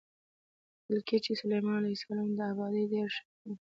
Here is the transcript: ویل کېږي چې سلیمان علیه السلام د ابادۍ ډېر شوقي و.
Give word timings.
ویل 0.87 1.01
کېږي 1.07 1.21
چې 1.25 1.33
سلیمان 1.41 1.75
علیه 1.87 1.95
السلام 1.97 2.29
د 2.37 2.39
ابادۍ 2.51 2.83
ډېر 2.93 3.07
شوقي 3.15 3.41
و. 3.51 3.55